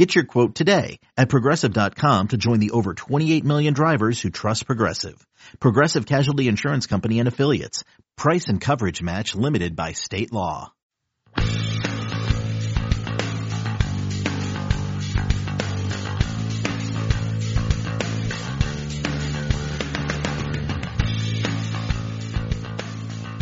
[0.00, 4.64] Get your quote today at progressive.com to join the over 28 million drivers who trust
[4.64, 5.22] Progressive.
[5.60, 7.84] Progressive Casualty Insurance Company and Affiliates.
[8.16, 10.72] Price and coverage match limited by state law.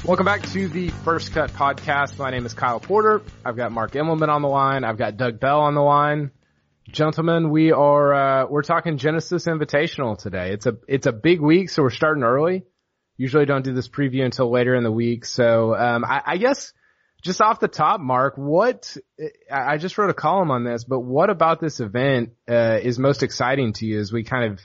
[0.05, 2.19] Welcome back to the First Cut podcast.
[2.19, 3.23] My name is Kyle Porter.
[3.45, 4.83] I've got Mark Immelman on the line.
[4.83, 6.33] I've got Doug Bell on the line.
[6.91, 10.53] Gentlemen, we are uh, we're talking Genesis Invitational today.
[10.53, 12.65] It's a it's a big week, so we're starting early.
[13.19, 15.27] Usually don't do this preview until later in the week.
[15.27, 16.73] So um, I, I guess
[17.23, 18.97] just off the top, Mark, what
[19.53, 23.23] I just wrote a column on this, but what about this event uh, is most
[23.23, 24.61] exciting to you as we kind of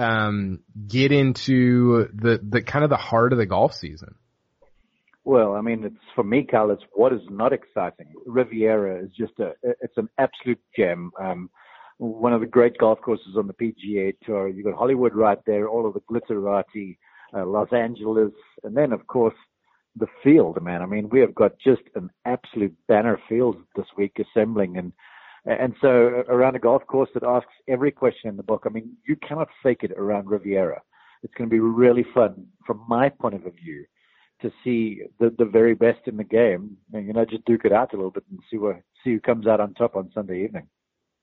[0.00, 4.14] um, get into the the kind of the heart of the golf season?
[5.28, 6.70] Well, I mean, it's for me, Cal.
[6.70, 8.06] It's what is not exciting.
[8.24, 11.10] Riviera is just a, it's an absolute gem.
[11.20, 11.50] Um,
[11.98, 14.48] one of the great golf courses on the PGA Tour.
[14.48, 16.96] You've got Hollywood right there, all of the glitterati,
[17.36, 18.32] uh, Los Angeles,
[18.64, 19.34] and then of course
[19.96, 20.80] the field, man.
[20.80, 24.94] I mean, we have got just an absolute banner field this week assembling, and
[25.44, 28.62] and so around a golf course that asks every question in the book.
[28.64, 30.80] I mean, you cannot fake it around Riviera.
[31.22, 33.84] It's going to be really fun from my point of view
[34.42, 37.72] to see the the very best in the game, and you know, just duke it
[37.72, 40.44] out a little bit and see what see who comes out on top on Sunday
[40.44, 40.68] evening.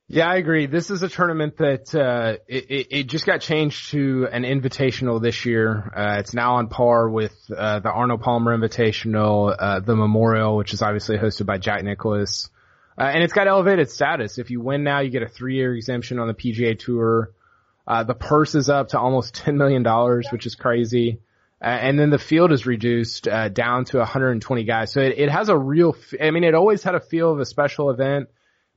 [0.08, 0.68] Yeah, I agree.
[0.68, 5.46] This is a tournament that uh, it, it just got changed to an invitational this
[5.46, 5.92] year.
[5.96, 10.74] Uh, it's now on par with uh, the Arnold Palmer Invitational, uh, the Memorial, which
[10.74, 12.52] is obviously hosted by Jack Nicklaus,
[13.00, 14.38] uh, and it's got elevated status.
[14.38, 17.31] If you win now, you get a three-year exemption on the PGA Tour.
[17.88, 21.20] Uh, the purse is up to almost ten million dollars, which is crazy.
[21.66, 24.92] Uh, and then the field is reduced uh, down to 120 guys.
[24.92, 27.46] So it, it has a real, I mean, it always had a feel of a
[27.46, 28.30] special event,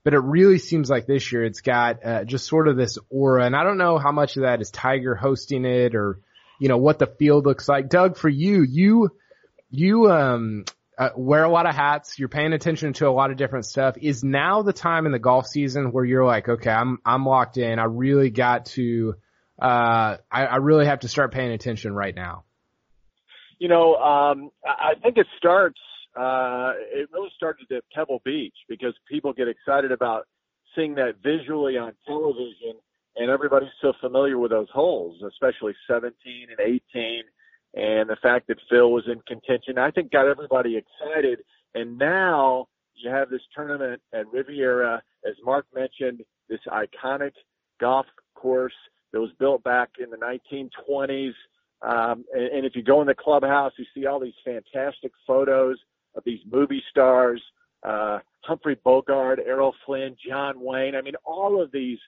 [0.05, 3.45] but it really seems like this year it's got uh, just sort of this aura.
[3.45, 6.21] And I don't know how much of that is Tiger hosting it or,
[6.59, 7.91] you know, what the field looks like.
[7.91, 9.11] Doug, for you, you,
[9.69, 10.65] you, um,
[10.97, 12.19] uh, wear a lot of hats.
[12.19, 13.97] You're paying attention to a lot of different stuff.
[14.01, 17.59] Is now the time in the golf season where you're like, okay, I'm, I'm locked
[17.59, 17.79] in.
[17.79, 19.15] I really got to,
[19.61, 22.45] uh, I, I really have to start paying attention right now.
[23.59, 25.81] You know, um, I think it starts.
[26.17, 30.27] Uh, it really started at Pebble Beach because people get excited about
[30.75, 32.75] seeing that visually on television,
[33.17, 36.13] and everybody's so familiar with those holes, especially 17
[36.51, 37.23] and 18,
[37.75, 39.79] and the fact that Phil was in contention.
[39.79, 41.41] I think got everybody excited,
[41.75, 47.33] and now you have this tournament at Riviera, as Mark mentioned, this iconic
[47.81, 48.73] golf course
[49.13, 51.33] that was built back in the 1920s.
[51.83, 55.77] Um, and, and if you go in the clubhouse, you see all these fantastic photos
[56.15, 57.43] of these movie stars,
[57.87, 60.95] uh, Humphrey Bogart, Errol Flynn, John Wayne.
[60.95, 61.99] I mean, all of these,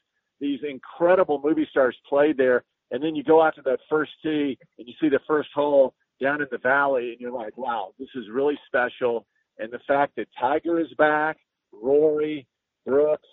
[0.40, 2.64] these incredible movie stars played there.
[2.90, 5.94] And then you go out to that first tee and you see the first hole
[6.20, 9.26] down in the valley and you're like, wow, this is really special.
[9.58, 11.38] And the fact that Tiger is back,
[11.72, 12.46] Rory,
[12.84, 13.28] Brooks,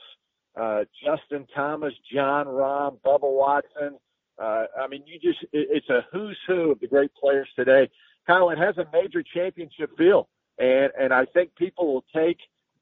[0.60, 3.98] uh, Justin Thomas, Jon Rahm, Bubba Watson,
[4.42, 7.90] uh, I mean, you just, it, it's a who's who of the great players today.
[8.26, 10.28] Kyle, it has a major championship feel.
[10.60, 12.38] And, and I think people will take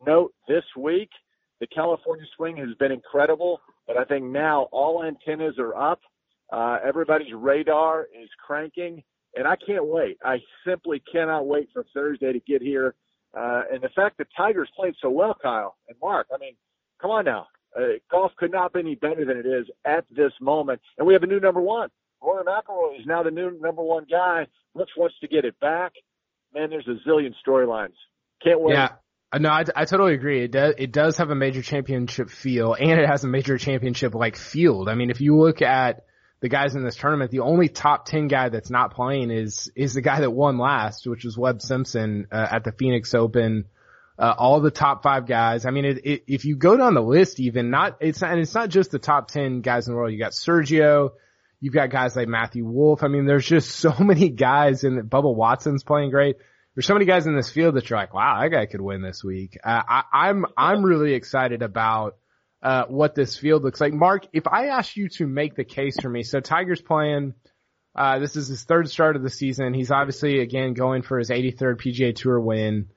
[0.05, 1.09] note this week.
[1.59, 6.01] The California swing has been incredible, but I think now all antennas are up.
[6.51, 9.03] Uh, everybody's radar is cranking,
[9.35, 10.17] and I can't wait.
[10.23, 12.95] I simply cannot wait for Thursday to get here.
[13.37, 16.55] Uh, and the fact that Tigers played so well, Kyle and Mark, I mean,
[17.01, 17.47] come on now.
[17.75, 20.81] Uh, golf could not be any better than it is at this moment.
[20.97, 21.89] And we have a new number one.
[22.21, 24.47] Rory McIlroy is now the new number one guy.
[24.73, 25.93] Brooks wants to get it back.
[26.53, 27.95] Man, there's a zillion storylines.
[28.43, 28.73] Can't wait.
[28.73, 28.89] Yeah.
[29.31, 30.43] Uh, no, I, I totally agree.
[30.43, 34.15] It does, it does have a major championship feel and it has a major championship
[34.15, 34.87] like field.
[34.87, 36.05] I mean, if you look at
[36.39, 39.93] the guys in this tournament, the only top 10 guy that's not playing is, is
[39.93, 43.65] the guy that won last, which was Webb Simpson uh, at the Phoenix Open
[44.17, 45.65] uh, all the top five guys.
[45.65, 48.39] I mean, it, it, if you go down the list, even not, it's not, and
[48.39, 50.13] it's not just the top 10 guys in the world.
[50.13, 51.11] You got Sergio,
[51.59, 53.03] you've got guys like Matthew Wolff.
[53.03, 56.37] I mean, there's just so many guys and Bubba Watson's playing great.
[56.75, 59.01] There's so many guys in this field that you're like, wow, that guy could win
[59.01, 59.57] this week.
[59.63, 62.17] Uh, I, I'm, I'm really excited about,
[62.61, 63.93] uh, what this field looks like.
[63.93, 67.33] Mark, if I asked you to make the case for me, so Tiger's playing,
[67.95, 69.73] Uh, this is his third start of the season.
[69.73, 72.89] He's obviously again going for his 83rd PGA Tour win.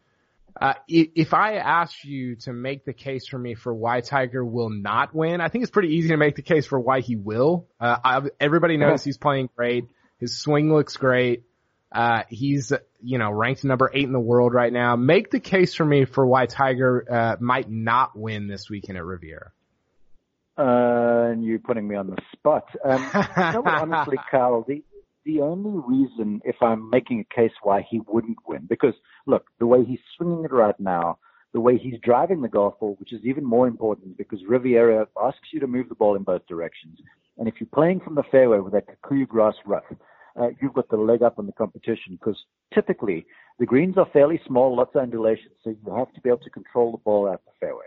[0.60, 4.70] Uh, if I asked you to make the case for me for why Tiger will
[4.70, 7.68] not win, I think it's pretty easy to make the case for why he will.
[7.80, 9.84] Uh, I, everybody knows he's playing great.
[10.18, 11.44] His swing looks great.
[11.92, 14.96] Uh, he's, you know, ranked number eight in the world right now.
[14.96, 19.04] Make the case for me for why Tiger, uh, might not win this weekend at
[19.04, 19.52] Riviera.
[20.58, 22.64] Uh, and you're putting me on the spot.
[22.84, 24.82] Um, no, honestly, Carl, the,
[25.28, 28.94] the only reason if I'm making a case why he wouldn't win, because
[29.26, 31.18] look, the way he's swinging it right now,
[31.52, 35.48] the way he's driving the golf ball, which is even more important because Riviera asks
[35.52, 36.98] you to move the ball in both directions.
[37.36, 39.84] And if you're playing from the fairway with that Kikuyu grass rough,
[40.40, 42.38] uh, you've got the leg up on the competition because
[42.72, 43.26] typically
[43.58, 46.50] the greens are fairly small, lots of undulation, so you have to be able to
[46.50, 47.84] control the ball out the fairway.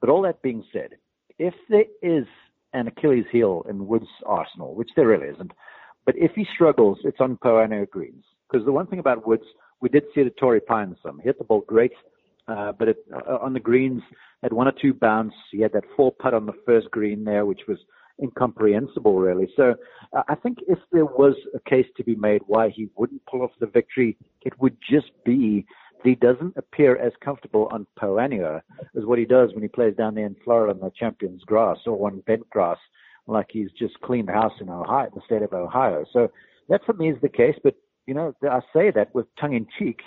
[0.00, 0.90] But all that being said,
[1.38, 2.26] if there is
[2.72, 5.52] an Achilles heel in Woods' arsenal, which there really isn't,
[6.04, 8.24] but if he struggles, it's on Poa annua greens.
[8.50, 9.44] Because the one thing about Woods,
[9.80, 11.18] we did see it at Torrey Pines some.
[11.18, 11.92] He hit the ball great,
[12.48, 14.02] uh, but it, uh, on the greens,
[14.42, 15.34] had one or two bounce.
[15.50, 17.78] He had that four putt on the first green there, which was
[18.22, 19.48] incomprehensible, really.
[19.56, 19.74] So
[20.12, 23.42] uh, I think if there was a case to be made why he wouldn't pull
[23.42, 25.64] off the victory, it would just be
[26.02, 28.60] that he doesn't appear as comfortable on Poa annua
[28.96, 31.78] as what he does when he plays down there in Florida on the Champions Grass
[31.86, 32.78] or on bent grass
[33.26, 36.04] like he's just cleaned the house in Ohio, the state of Ohio.
[36.12, 36.28] So
[36.68, 37.56] that for me is the case.
[37.62, 37.74] But
[38.06, 40.00] you know, I say that with tongue in cheek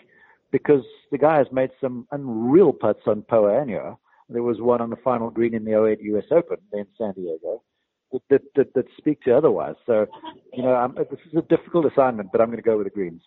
[0.51, 3.65] because the guy has made some unreal putts on Poa.
[4.27, 6.25] There was one on the final green in the 08 U.S.
[6.31, 7.61] Open in San Diego
[8.29, 9.75] that, that, that speak to otherwise.
[9.85, 10.05] So,
[10.53, 12.91] you know, I'm, this is a difficult assignment, but I'm going to go with the
[12.91, 13.21] greens.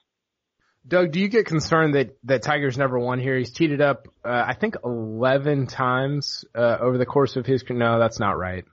[0.86, 3.36] Doug, do you get concerned that, that Tiger's never won here?
[3.36, 7.98] He's it up, uh, I think 11 times, uh, over the course of his, no,
[7.98, 8.64] that's not right.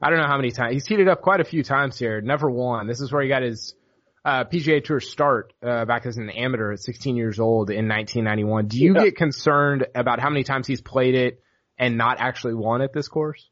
[0.00, 0.74] I don't know how many times.
[0.74, 2.20] He's heated up quite a few times here.
[2.20, 2.86] Never won.
[2.86, 3.74] This is where he got his
[4.24, 8.68] uh, PGA Tour start uh, back as an amateur at 16 years old in 1991.
[8.68, 9.04] Do you yeah.
[9.04, 11.42] get concerned about how many times he's played it
[11.78, 13.48] and not actually won at this course?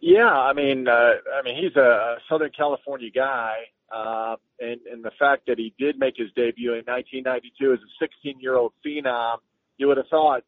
[0.00, 3.54] Yeah, I mean, uh, I mean, he's a Southern California guy,
[3.94, 8.04] uh, and and the fact that he did make his debut in 1992 as a
[8.04, 9.38] 16 year old phenom,
[9.76, 10.42] you would have thought,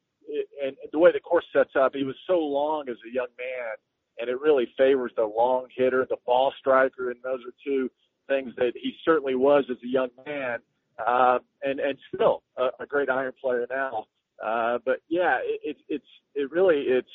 [0.64, 3.76] and the way the course sets up, he was so long as a young man
[4.18, 7.90] and it really favors the long hitter, the ball striker, and those are two
[8.28, 10.58] things that he certainly was as a young man,
[11.04, 14.06] uh, and and still a, a great iron player now.
[14.44, 17.08] Uh, but yeah, it, it, it's it really it's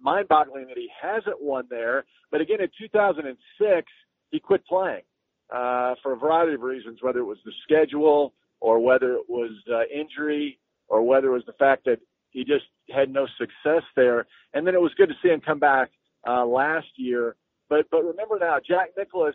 [0.00, 2.04] mind-boggling that he hasn't won there.
[2.30, 3.86] But again, in 2006,
[4.30, 5.02] he quit playing
[5.50, 9.52] uh, for a variety of reasons, whether it was the schedule or whether it was
[9.72, 10.58] uh, injury
[10.88, 12.64] or whether it was the fact that he just
[12.94, 14.26] had no success there.
[14.52, 15.90] And then it was good to see him come back
[16.26, 17.36] uh, last year.
[17.68, 19.34] But but remember now, Jack Nicklaus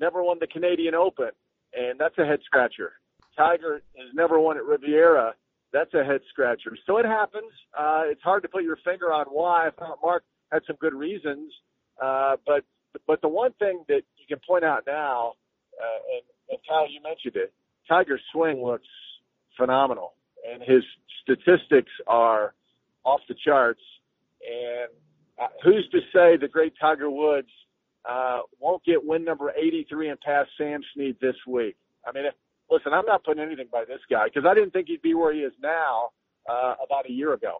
[0.00, 1.30] never won the Canadian Open,
[1.74, 2.92] and that's a head scratcher.
[3.36, 5.34] Tiger has never won at Riviera.
[5.72, 6.76] That's a head scratcher.
[6.86, 7.50] So it happens.
[7.78, 9.66] Uh, it's hard to put your finger on why.
[9.66, 11.52] I thought Mark had some good reasons,
[12.02, 12.64] uh, but
[13.06, 15.34] but the one thing that you can point out now,
[15.78, 17.52] uh, and, and Kyle, you mentioned it,
[17.88, 18.88] Tiger's swing looks
[19.56, 20.14] phenomenal,
[20.50, 20.82] and his
[21.22, 22.54] statistics are
[23.04, 23.80] off the charts.
[24.40, 24.90] And
[25.62, 27.48] who's to say the great Tiger Woods
[28.08, 31.76] uh, won't get win number 83 and pass Sam Snead this week?
[32.06, 32.24] I mean,
[32.70, 35.32] listen, I'm not putting anything by this guy because I didn't think he'd be where
[35.32, 36.10] he is now
[36.48, 37.56] uh, about a year ago.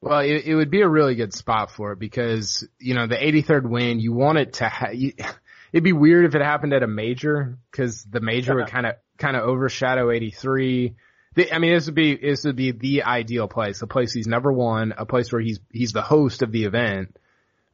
[0.00, 3.14] Well, it, it would be a really good spot for it because you know the
[3.14, 4.00] 83rd win.
[4.00, 4.68] You want it to.
[4.68, 5.12] Ha- you,
[5.72, 8.96] it'd be weird if it happened at a major because the major would kind of
[9.16, 10.96] kind of overshadow 83.
[11.36, 14.52] I mean, this would be this would be the ideal place, a place he's never
[14.52, 17.16] won, a place where he's he's the host of the event,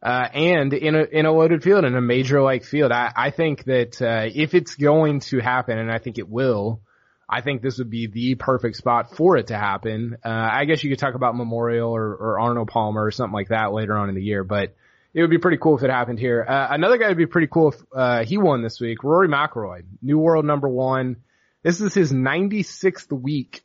[0.02, 2.92] uh, and in a in a loaded field, in a major like field.
[2.92, 6.82] I I think that uh, if it's going to happen, and I think it will,
[7.28, 10.16] I think this would be the perfect spot for it to happen.
[10.24, 13.48] Uh, I guess you could talk about Memorial or, or Arnold Palmer or something like
[13.48, 14.74] that later on in the year, but
[15.12, 16.44] it would be pretty cool if it happened here.
[16.48, 19.02] Uh, another guy would be pretty cool if uh, he won this week.
[19.02, 21.16] Rory McIlroy, new world number one.
[21.62, 23.62] This is his 96th week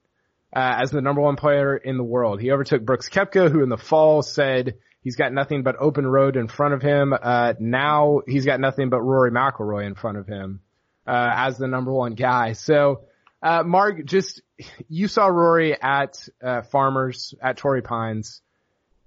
[0.55, 2.41] uh, as the number one player in the world.
[2.41, 6.35] He overtook Brooks Koepka, who in the fall said he's got nothing but open road
[6.35, 7.13] in front of him.
[7.13, 10.61] Uh, now he's got nothing but Rory McIlroy in front of him
[11.05, 12.53] uh, as the number one guy.
[12.53, 13.01] So,
[13.41, 14.41] uh, Mark, just
[14.87, 18.41] you saw Rory at uh, Farmers at Torrey Pines.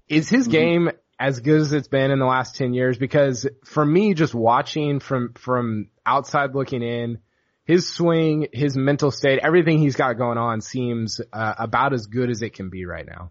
[0.09, 0.53] Is his mm-hmm.
[0.53, 2.99] game as good as it's been in the last ten years?
[2.99, 7.19] Because for me, just watching from from outside looking in
[7.67, 12.31] his swing, his mental state, everything he's got going on seems uh, about as good
[12.31, 13.31] as it can be right now.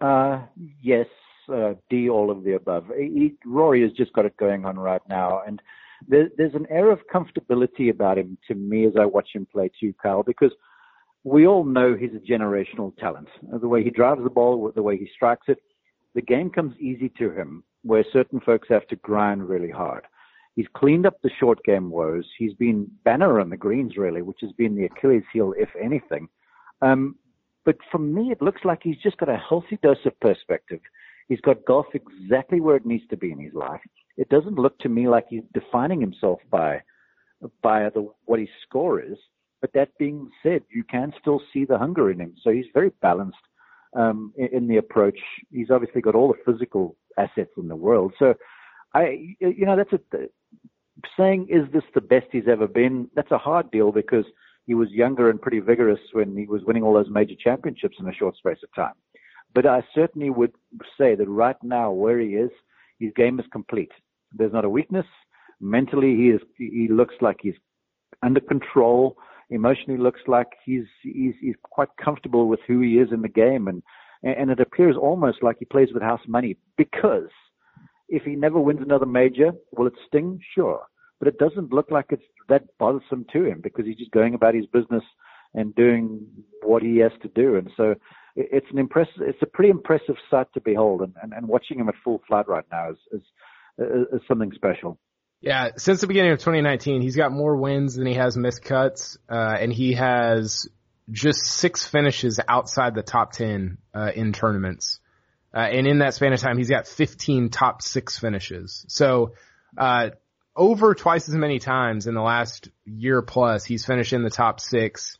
[0.00, 0.42] Uh,
[0.82, 1.06] yes,
[1.48, 2.86] uh, D, all of the above.
[2.98, 5.62] He, Rory has just got it going on right now, and
[6.06, 9.70] there, there's an air of comfortability about him to me as I watch him play
[9.80, 10.52] too, Kyle, because
[11.24, 13.28] we all know he's a generational talent.
[13.42, 15.58] The way he drives the ball, the way he strikes it,
[16.14, 20.04] the game comes easy to him, where certain folks have to grind really hard.
[20.56, 22.24] He's cleaned up the short game woes.
[22.38, 26.28] He's been banner on the greens, really, which has been the Achilles heel, if anything.
[26.80, 27.16] Um,
[27.66, 30.80] but for me, it looks like he's just got a healthy dose of perspective.
[31.28, 33.80] He's got golf exactly where it needs to be in his life.
[34.16, 36.80] It doesn't look to me like he's defining himself by
[37.62, 39.18] by the, what his score is.
[39.60, 42.34] But that being said, you can still see the hunger in him.
[42.42, 43.36] So he's very balanced
[43.94, 45.18] um, in, in the approach.
[45.50, 48.14] He's obviously got all the physical assets in the world.
[48.18, 48.34] So
[48.94, 50.26] I, you know, that's a
[51.16, 53.10] saying is this the best he's ever been?
[53.14, 54.24] That's a hard deal because
[54.66, 58.08] he was younger and pretty vigorous when he was winning all those major championships in
[58.08, 58.94] a short space of time.
[59.54, 60.52] But I certainly would
[60.98, 62.50] say that right now, where he is,
[62.98, 63.92] his game is complete.
[64.32, 65.06] There's not a weakness.
[65.60, 66.40] Mentally, he is.
[66.58, 67.54] He looks like he's
[68.22, 69.16] under control.
[69.48, 73.68] Emotionally, looks like he's he's he's quite comfortable with who he is in the game,
[73.68, 73.82] and
[74.22, 77.30] and it appears almost like he plays with house money because
[78.08, 80.40] if he never wins another major, will it sting?
[80.54, 80.82] Sure,
[81.18, 84.54] but it doesn't look like it's that bothersome to him because he's just going about
[84.54, 85.02] his business
[85.54, 86.26] and doing
[86.62, 87.94] what he has to do, and so
[88.36, 91.88] it's an impressive, it's a pretty impressive sight to behold, and, and, and watching him
[91.88, 93.22] at full flight right now is, is,
[94.12, 94.98] is something special.
[95.40, 99.18] Yeah, since the beginning of 2019, he's got more wins than he has missed cuts,
[99.28, 100.68] uh, and he has
[101.10, 104.98] just six finishes outside the top 10 uh, in tournaments.
[105.56, 108.84] Uh, and in that span of time, he's got 15 top six finishes.
[108.88, 109.32] So,
[109.78, 110.10] uh,
[110.54, 114.60] over twice as many times in the last year plus, he's finished in the top
[114.60, 115.16] six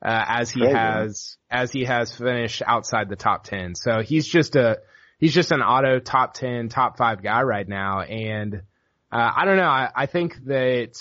[0.00, 0.74] uh, as he Crazy.
[0.76, 3.74] has as he has finished outside the top ten.
[3.74, 4.78] So he's just a
[5.18, 8.62] he's just an auto top ten, top five guy right now, and
[9.10, 9.64] uh, I don't know.
[9.64, 10.94] I, I think that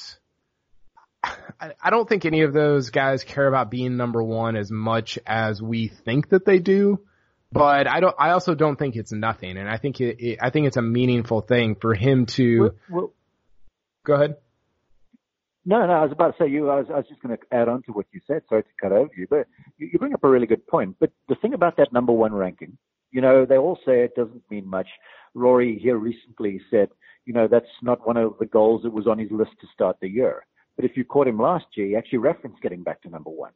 [1.23, 5.19] I, I don't think any of those guys care about being number one as much
[5.25, 6.99] as we think that they do.
[7.51, 8.15] But I don't.
[8.17, 10.81] I also don't think it's nothing, and I think it, it I think it's a
[10.81, 12.59] meaningful thing for him to.
[12.59, 13.13] Well, well,
[14.05, 14.37] go ahead.
[15.65, 16.69] No, no, I was about to say you.
[16.69, 18.41] I was, I was just going to add on to what you said.
[18.49, 20.95] Sorry to cut over you, but you, you bring up a really good point.
[20.99, 22.77] But the thing about that number one ranking,
[23.11, 24.87] you know, they all say it doesn't mean much.
[25.35, 26.89] Rory here recently said,
[27.25, 29.97] you know, that's not one of the goals that was on his list to start
[30.01, 30.45] the year.
[30.77, 33.51] But if you caught him last year, he actually referenced getting back to number one.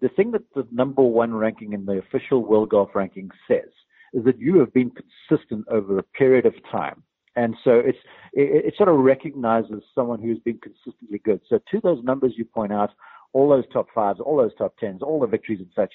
[0.00, 3.70] The thing that the number one ranking in the official World Golf ranking says
[4.12, 7.02] is that you have been consistent over a period of time.
[7.34, 7.98] And so it's,
[8.32, 11.40] it, it sort of recognizes someone who's been consistently good.
[11.48, 12.90] So to those numbers you point out,
[13.32, 15.92] all those top fives, all those top tens, all the victories and such,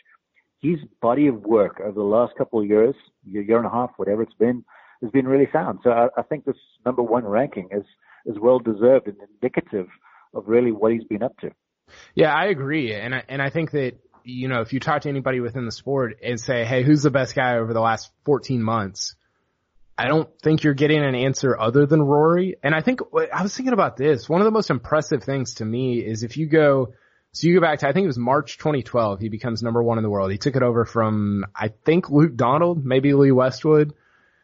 [0.62, 2.94] his body of work over the last couple of years,
[3.26, 4.64] year, year and a half, whatever it's been,
[5.02, 5.80] has been really sound.
[5.84, 6.56] So I, I think this
[6.86, 7.84] number one ranking is,
[8.28, 9.88] is well deserved and indicative
[10.36, 11.50] of really what he's been up to.
[12.16, 12.94] Yeah, I agree.
[12.94, 13.94] And I, and I think that,
[14.24, 17.12] you know, if you talk to anybody within the sport and say, Hey, who's the
[17.12, 19.16] best guy over the last 14 months?
[19.98, 22.56] I don't think you're getting an answer other than Rory.
[22.64, 23.02] And I think
[23.34, 24.28] I was thinking about this.
[24.28, 26.94] One of the most impressive things to me is if you go,
[27.34, 29.98] so you go back to, I think it was March 2012, he becomes number one
[29.98, 30.32] in the world.
[30.32, 33.94] He took it over from, I think Luke Donald, maybe Lee Westwood,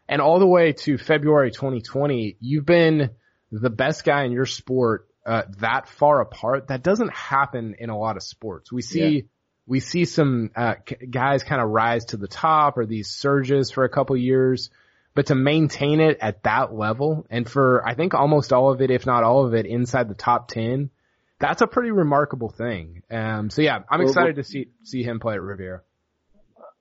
[0.07, 3.11] and all the way to February 2020, you've been
[3.51, 6.69] the best guy in your sport, uh, that far apart.
[6.69, 8.71] That doesn't happen in a lot of sports.
[8.71, 9.21] We see, yeah.
[9.67, 10.75] we see some, uh,
[11.09, 14.69] guys kind of rise to the top or these surges for a couple years
[15.17, 18.91] but to maintain it at that level and for I think almost all of it,
[18.91, 20.91] if not all of it, inside the top ten,
[21.39, 23.01] that's a pretty remarkable thing.
[23.09, 25.81] Um, so yeah, I'm excited well, to see see him play at Riviera.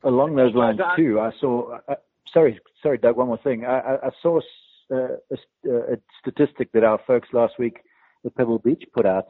[0.02, 1.78] Along those lines too, I saw.
[1.88, 1.94] Uh,
[2.30, 3.16] sorry, sorry, Doug.
[3.16, 3.64] One more thing.
[3.64, 4.40] I, I saw
[4.90, 7.78] a, a, a statistic that our folks last week
[8.26, 9.26] at Pebble Beach put out,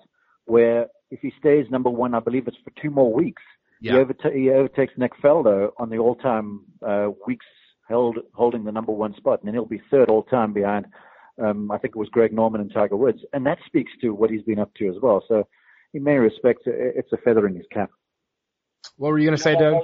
[0.46, 3.42] where if he stays number one, I believe it's for two more weeks.
[3.80, 3.92] Yeah.
[3.92, 7.46] He, overta- he overtakes Nick Faldo on the all-time uh, weeks
[7.88, 10.86] held holding the number one spot, and then he'll be third all time behind.
[11.42, 14.30] Um, I think it was Greg Norman and Tiger Woods, and that speaks to what
[14.30, 15.22] he's been up to as well.
[15.28, 15.46] So,
[15.92, 17.90] in many respects, it's a feather in his cap.
[18.96, 19.74] What were you going to say, Doug?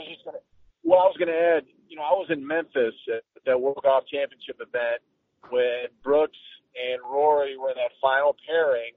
[0.83, 1.64] Well, I was going to add.
[1.88, 5.02] You know, I was in Memphis at that World Golf Championship event
[5.50, 6.38] when Brooks
[6.73, 8.92] and Rory were in that final pairing,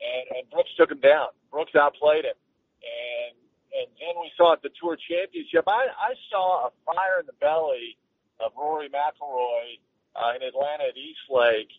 [0.00, 1.28] and, and Brooks took him down.
[1.50, 2.38] Brooks outplayed him,
[2.82, 3.34] and
[3.78, 5.64] and then we saw at the Tour Championship.
[5.66, 7.96] I I saw a fire in the belly
[8.40, 9.78] of Rory McIlroy
[10.14, 11.70] uh, in Atlanta at East Lake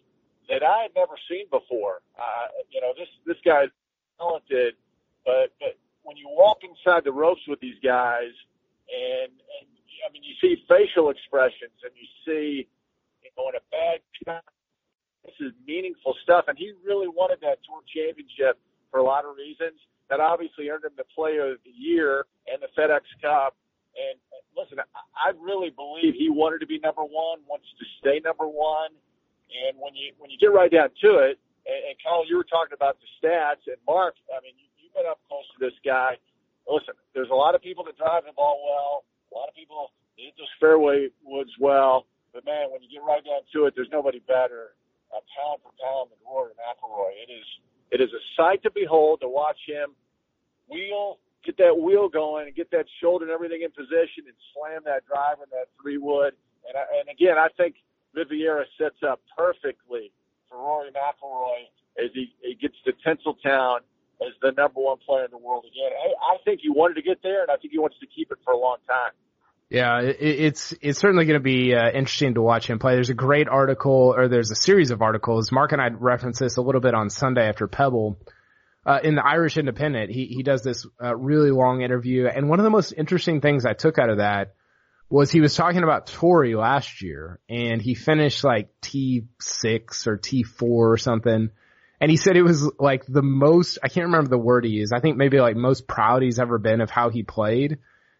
[0.49, 2.01] that I had never seen before.
[2.17, 3.69] Uh, you know, this this guy's
[4.17, 4.75] talented,
[5.25, 8.33] but but when you walk inside the ropes with these guys,
[8.89, 9.67] and, and
[10.01, 12.67] I mean, you see facial expressions, and you see,
[13.21, 14.43] you know, in a bad shot,
[15.29, 16.45] this is meaningful stuff.
[16.47, 18.57] And he really wanted that tour championship
[18.89, 19.77] for a lot of reasons.
[20.09, 23.53] That obviously earned him the Player of the Year and the FedEx Cup.
[23.93, 24.17] And
[24.57, 28.89] listen, I really believe he wanted to be number one, wants to stay number one.
[29.49, 32.45] And when you when you get right down to it, and, and Kyle, you were
[32.45, 35.73] talking about the stats, and Mark, I mean, you, you've been up close to this
[35.85, 36.17] guy.
[36.69, 39.05] Listen, there's a lot of people that drive the ball well.
[39.29, 42.05] A lot of people hit those fairway woods well.
[42.33, 44.77] But man, when you get right down to it, there's nobody better,
[45.13, 47.13] uh, pound for pound, than Rory McIlroy.
[47.27, 47.47] It is
[47.91, 49.95] it is a sight to behold to watch him
[50.69, 54.81] wheel, get that wheel going, and get that shoulder and everything in position, and slam
[54.85, 56.33] that driver and that three wood.
[56.67, 57.75] And I, and again, I think
[58.13, 60.11] Riviera sets up perfectly
[60.47, 63.79] for Rory McIlroy as he, he gets to Tinseltown
[64.21, 65.91] as the number one player in the world again.
[65.95, 68.31] I, I think he wanted to get there, and I think he wants to keep
[68.31, 69.11] it for a long time.
[69.69, 72.95] Yeah, it, it's it's certainly going to be uh, interesting to watch him play.
[72.95, 75.51] There's a great article, or there's a series of articles.
[75.51, 78.17] Mark and I referenced this a little bit on Sunday after Pebble.
[78.85, 82.59] Uh, in the Irish Independent, he he does this uh, really long interview, and one
[82.59, 84.55] of the most interesting things I took out of that
[85.09, 90.17] was he was talking about Torrey last year, and he finished like T six or
[90.17, 91.49] T four or something.
[92.01, 94.93] And he said it was like the most, I can't remember the word he used.
[94.93, 97.79] I think maybe like most proud he's ever been of how he played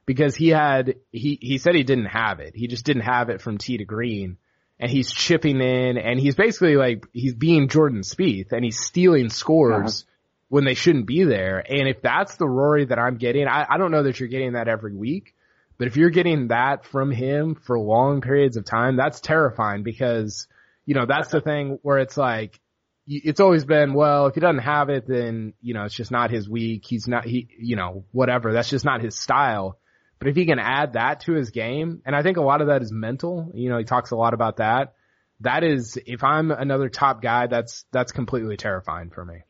[0.10, 2.56] because he had, he, he said he didn't have it.
[2.56, 4.38] He just didn't have it from tee to green
[4.80, 9.30] and he's chipping in and he's basically like, he's being Jordan Spieth and he's stealing
[9.30, 10.12] scores uh-huh.
[10.48, 11.60] when they shouldn't be there.
[11.60, 14.54] And if that's the Rory that I'm getting, I, I don't know that you're getting
[14.54, 15.36] that every week,
[15.78, 20.48] but if you're getting that from him for long periods of time, that's terrifying because,
[20.88, 22.60] you know, that's the thing where it's like,
[23.06, 26.32] it's always been, well, if he doesn't have it, then, you know, it's just not
[26.32, 26.84] his week.
[26.88, 28.54] He's not, he, you know, whatever.
[28.54, 29.78] That's just not his style.
[30.20, 32.68] But if he can add that to his game, and I think a lot of
[32.68, 34.94] that is mental, you know, he talks a lot about that.
[35.42, 39.44] That is, if I'm another top guy, that's, that's completely terrifying for me.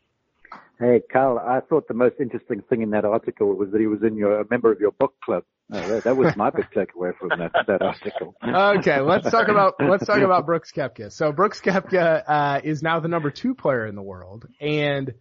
[0.79, 4.03] Hey, Carl, I thought the most interesting thing in that article was that he was
[4.03, 5.43] in your, a member of your book club.
[5.71, 8.35] Uh, that, was my big takeaway from that, that article.
[8.43, 11.11] Okay, let's talk about, let's talk about Brooks Koepka.
[11.11, 14.47] So Brooks Koepka, uh, is now the number two player in the world.
[14.61, 15.13] And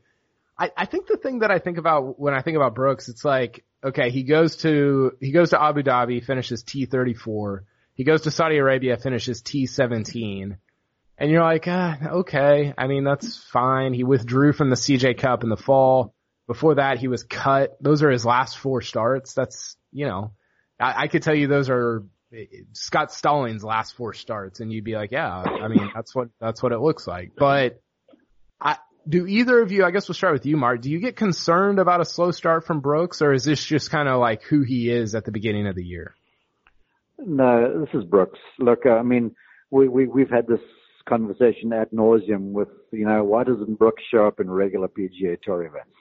[0.59, 3.25] I, I think the thing that I think about when I think about Brooks, it's
[3.25, 7.61] like, okay, he goes to, he goes to Abu Dhabi, finishes T34.
[7.95, 10.57] He goes to Saudi Arabia, finishes T17.
[11.21, 12.73] And you're like, ah, okay.
[12.79, 13.93] I mean, that's fine.
[13.93, 16.15] He withdrew from the CJ Cup in the fall.
[16.47, 17.77] Before that, he was cut.
[17.81, 19.35] Those are his last four starts.
[19.35, 20.33] That's, you know,
[20.79, 22.05] I, I could tell you those are
[22.73, 26.63] Scott Stallings' last four starts and you'd be like, yeah, I mean, that's what, that's
[26.63, 27.33] what it looks like.
[27.37, 27.81] But
[28.61, 28.77] I,
[29.09, 31.79] do either of you, I guess we'll start with you, Mark, do you get concerned
[31.79, 34.91] about a slow start from Brooks or is this just kind of like who he
[34.91, 36.15] is at the beginning of the year?
[37.19, 38.39] No, this is Brooks.
[38.59, 39.35] Look, uh, I mean,
[39.71, 40.61] we, we, we've had this
[41.09, 45.65] conversation ad nauseum with, you know, why doesn't Brooks show up in regular PGA Tour
[45.65, 45.95] events?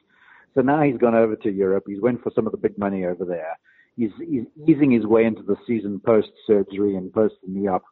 [0.54, 1.86] So now he's gone over to Europe.
[1.88, 3.58] He's went for some of the big money over there.
[3.96, 7.84] He's, he's easing his way into the season post surgery and post knee up.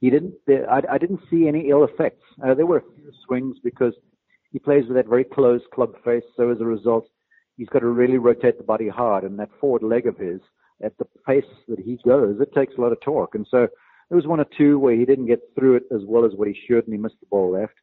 [0.00, 0.34] He didn't.
[0.48, 2.24] I, I didn't see any ill effects.
[2.44, 3.94] Uh, there were a few swings because
[4.52, 6.24] he plays with that very closed club face.
[6.36, 7.08] So as a result,
[7.56, 10.40] he's got to really rotate the body hard, and that forward leg of his,
[10.82, 13.34] at the pace that he goes, it takes a lot of torque.
[13.34, 13.68] And so
[14.08, 16.48] there was one or two where he didn't get through it as well as what
[16.48, 17.74] he should, and he missed the ball left.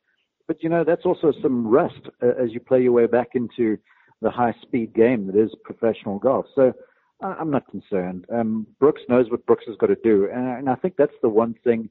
[0.47, 3.77] But you know, that's also some rust uh, as you play your way back into
[4.21, 6.45] the high speed game that is professional golf.
[6.55, 6.73] So
[7.21, 8.25] I'm not concerned.
[8.33, 11.55] Um, Brooks knows what Brooks has got to do, and I think that's the one
[11.63, 11.89] thing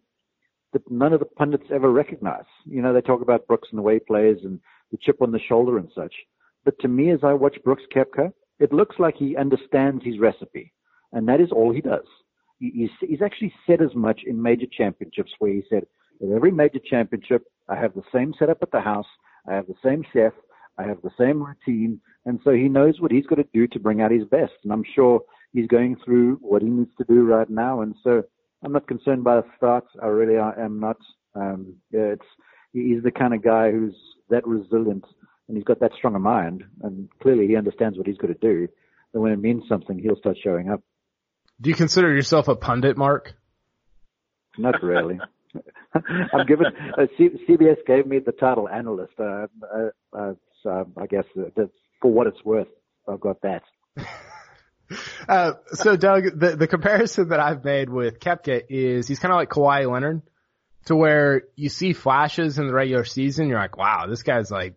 [0.73, 2.45] that none of the pundits ever recognize.
[2.65, 5.33] You know, they talk about Brooks and the way he plays and the chip on
[5.33, 6.15] the shoulder and such.
[6.65, 10.73] But to me, as I watch Brooks Koepka, it looks like he understands his recipe,
[11.13, 12.07] and that is all he does.
[12.59, 15.85] He's, he's actually said as much in major championships where he said,
[16.21, 19.07] at every major championship, I have the same setup at the house,
[19.49, 20.33] I have the same chef,
[20.77, 23.79] I have the same routine, and so he knows what he's got to do to
[23.79, 24.53] bring out his best.
[24.65, 25.21] And I'm sure
[25.53, 27.83] he's going through what he needs to do right now.
[27.83, 28.25] And so
[28.63, 29.89] I'm not concerned by the starts.
[30.03, 30.97] I really am not.
[31.35, 32.27] Um, yeah, it's
[32.73, 33.95] he's the kind of guy who's
[34.31, 35.05] that resilient
[35.49, 36.65] and he's got that strong a mind.
[36.83, 38.69] And clearly he understands what he's got to do.
[39.15, 40.83] And when it means something, he'll start showing up.
[41.61, 43.35] Do you consider yourself a pundit, Mark?
[44.59, 45.19] Not really.
[45.95, 46.67] I'm given.
[46.97, 49.15] Uh, C- CBS gave me the title analyst.
[49.19, 51.25] Uh, uh, uh so I guess
[51.57, 51.71] that's
[52.03, 52.69] for what it's worth,
[53.09, 53.63] I've got that.
[55.29, 59.37] uh, so Doug, the, the comparison that I've made with Koepka is he's kind of
[59.37, 60.23] like Kawhi Leonard
[60.87, 63.49] to where you see flashes in the regular season.
[63.49, 64.75] You're like, wow, this guy's like,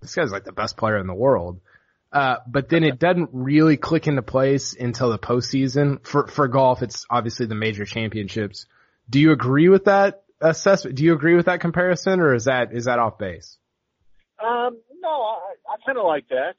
[0.00, 1.60] this guy's like the best player in the world.
[2.12, 6.04] Uh, but then it doesn't really click into place until the postseason.
[6.06, 8.66] For, for golf, it's obviously the major championships.
[9.10, 10.96] Do you agree with that, assessment?
[10.96, 13.58] Do you agree with that comparison, or is that is that off base?
[14.42, 16.54] Um, no, I, I kind of like that.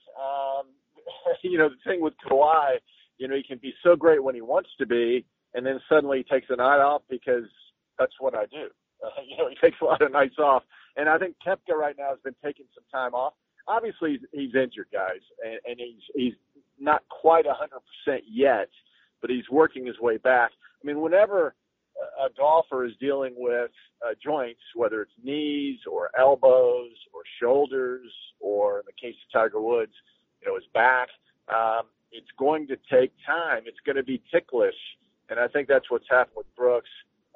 [1.43, 2.77] You know, the thing with Kawhi,
[3.17, 6.19] you know, he can be so great when he wants to be, and then suddenly
[6.19, 7.45] he takes a night off because
[7.97, 8.67] that's what I do.
[9.03, 10.63] Uh, you know, he takes a lot of nights off,
[10.97, 13.33] and I think Koepka right now has been taking some time off.
[13.67, 16.33] Obviously, he's, he's injured, guys, and, and he's he's
[16.79, 18.69] not quite a hundred percent yet,
[19.21, 20.51] but he's working his way back.
[20.83, 21.55] I mean, whenever
[22.23, 23.71] a golfer is dealing with
[24.05, 29.61] uh, joints, whether it's knees or elbows or shoulders, or in the case of Tiger
[29.61, 29.93] Woods,
[30.45, 31.09] you know, his back.
[31.49, 33.63] Um, it's going to take time.
[33.65, 34.75] It's going to be ticklish,
[35.29, 36.89] and I think that's what's happened with Brooks.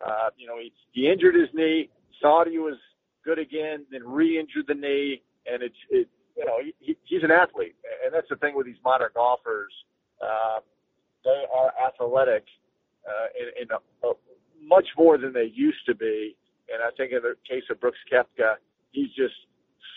[0.06, 1.90] Uh, you know, he, he injured his knee,
[2.22, 2.78] thought he was
[3.26, 6.08] good again, then re-injured the knee, and it's it.
[6.38, 9.74] You know, he, he's an athlete, and that's the thing with these modern golfers.
[10.22, 10.62] Um,
[11.26, 12.46] they are athletic
[13.06, 14.14] uh, in, in a, a
[14.64, 16.38] much more than they used to be.
[16.74, 18.56] And I think in the case of Brooks Koepka,
[18.92, 19.34] he's just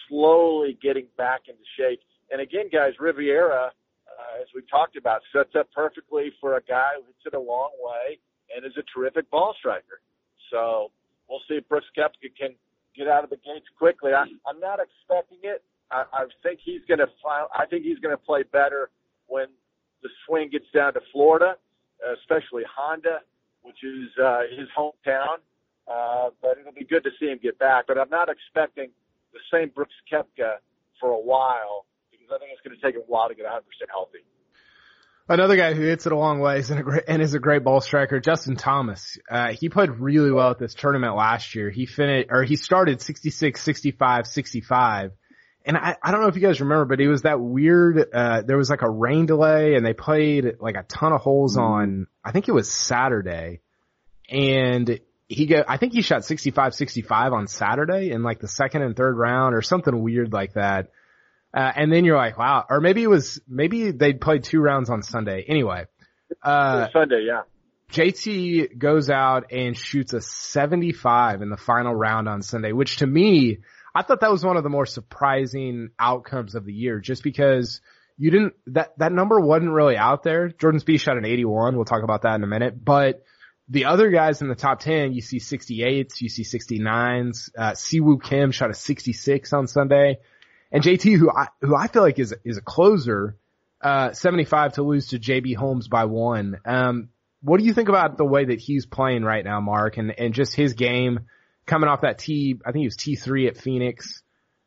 [0.08, 2.00] slowly getting back into shape.
[2.32, 6.96] And again, guys, Riviera, uh, as we've talked about, sets up perfectly for a guy
[6.96, 8.18] who hits it a long way
[8.54, 10.00] and is a terrific ball striker.
[10.50, 10.90] So
[11.28, 12.54] we'll see if Brooks Koepka can
[12.96, 14.12] get out of the gates quickly.
[14.12, 15.62] I, I'm not expecting it.
[15.90, 17.08] I, I think he's going to.
[17.28, 18.90] I think he's going to play better
[19.28, 19.46] when
[20.02, 21.54] the swing gets down to Florida,
[22.18, 23.20] especially Honda
[23.62, 25.38] which is uh, his hometown.
[25.90, 27.86] Uh, but it'll be good to see him get back.
[27.88, 28.90] But I'm not expecting
[29.32, 30.56] the same Brooks Koepka
[31.00, 31.86] for a while
[32.32, 34.18] I think it's going to take him a while to get 100% healthy.
[35.28, 37.62] Another guy who hits it a long ways and, a great, and is a great
[37.62, 39.18] ball striker, Justin Thomas.
[39.30, 41.70] Uh, he played really well at this tournament last year.
[41.70, 45.12] He finished, or he started 66, 65, 65
[45.64, 48.42] and I, I don't know if you guys remember, but it was that weird, uh,
[48.42, 51.72] there was like a rain delay and they played like a ton of holes mm-hmm.
[51.72, 53.60] on, I think it was Saturday
[54.28, 58.82] and he got, I think he shot 65, 65 on Saturday in like the second
[58.82, 60.88] and third round or something weird like that.
[61.54, 64.88] Uh, and then you're like, wow, or maybe it was, maybe they played two rounds
[64.88, 65.44] on Sunday.
[65.46, 65.86] Anyway,
[66.42, 67.42] uh, Sunday, yeah.
[67.90, 73.06] JT goes out and shoots a 75 in the final round on Sunday, which to
[73.06, 73.58] me,
[73.94, 77.82] I thought that was one of the more surprising outcomes of the year just because
[78.16, 80.48] you didn't, that, that number wasn't really out there.
[80.48, 81.76] Jordan Spieth shot an 81.
[81.76, 83.22] We'll talk about that in a minute, but
[83.68, 88.00] the other guys in the top 10, you see 68s, you see 69s, uh, Si
[88.00, 90.18] Woo Kim shot a 66 on Sunday
[90.72, 93.36] and JT who I, who I feel like is, is a closer,
[93.80, 96.58] uh, 75 to lose to JB Holmes by one.
[96.64, 97.10] Um,
[97.42, 100.34] what do you think about the way that he's playing right now, Mark, and, and
[100.34, 101.26] just his game?
[101.66, 104.22] coming off that T, I think he was T3 at Phoenix,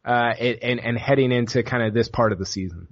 [0.06, 2.88] uh, and, and heading into kind of this part of the season?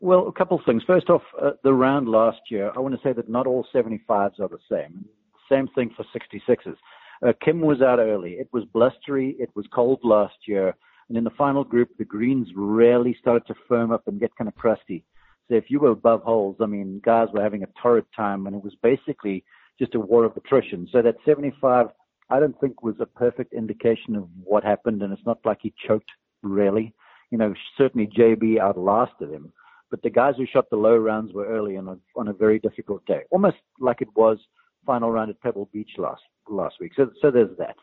[0.00, 0.82] Well, a couple of things.
[0.86, 4.40] First off, uh, the round last year, I want to say that not all 75s
[4.40, 5.04] are the same.
[5.48, 6.76] Same thing for 66s.
[7.24, 8.32] Uh, Kim was out early.
[8.32, 9.36] It was blustery.
[9.38, 10.74] It was cold last year.
[11.12, 14.48] And in the final group, the greens really started to firm up and get kind
[14.48, 15.04] of crusty.
[15.50, 18.56] So if you were above holes, I mean, guys were having a torrid time, and
[18.56, 19.44] it was basically
[19.78, 20.88] just a war of attrition.
[20.90, 21.88] So that 75
[22.30, 25.74] I don't think was a perfect indication of what happened, and it's not like he
[25.86, 26.10] choked
[26.42, 26.94] really.
[27.30, 29.52] You know, certainly JB outlasted him,
[29.90, 32.58] but the guys who shot the low rounds were early on a, on a very
[32.58, 34.38] difficult day, almost like it was
[34.86, 36.92] final round at Pebble Beach last last week.
[36.96, 37.76] So so there's that.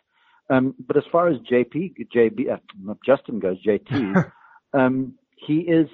[0.49, 4.31] Um, but as far as JP, JB, uh, Justin goes, JT,
[4.73, 5.87] um, he is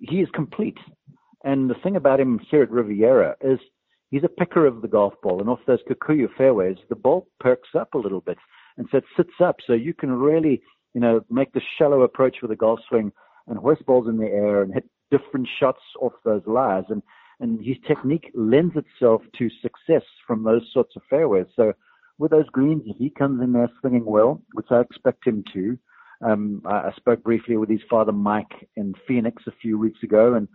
[0.00, 0.78] he is complete.
[1.44, 3.58] And the thing about him here at Riviera is
[4.10, 7.70] he's a picker of the golf ball, and off those Kikuyu fairways, the ball perks
[7.78, 8.38] up a little bit,
[8.76, 10.62] and so it sits up, so you can really,
[10.94, 13.12] you know, make the shallow approach with a golf swing
[13.46, 17.02] and hoist balls in the air and hit different shots off those lies, and
[17.40, 21.46] and his technique lends itself to success from those sorts of fairways.
[21.56, 21.72] So
[22.20, 25.78] with those greens, if he comes in there swinging well, which I expect him to.
[26.22, 30.34] Um, I, I spoke briefly with his father Mike in Phoenix a few weeks ago,
[30.34, 30.46] and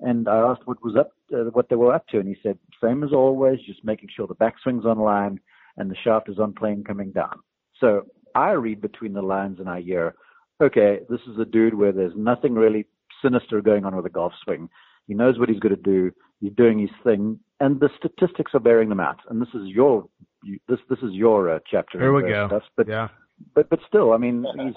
[0.00, 2.58] and I asked what was up, uh, what they were up to, and he said,
[2.82, 5.40] same as always, just making sure the backswing's on line
[5.76, 7.38] and the shaft is on plane coming down.
[7.80, 8.02] So
[8.34, 10.16] I read between the lines and I hear,
[10.60, 12.86] okay, this is a dude where there's nothing really
[13.22, 14.68] sinister going on with a golf swing.
[15.06, 16.10] He knows what he's going to do.
[16.40, 19.20] He's doing his thing, and the statistics are bearing them out.
[19.30, 20.06] And this is your
[20.68, 21.98] this this is your uh, chapter.
[21.98, 22.48] Here we go.
[22.48, 22.62] Stuff.
[22.76, 23.08] But yeah.
[23.54, 24.74] but but still, I mean, he's